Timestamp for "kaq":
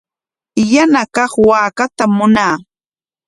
1.15-1.33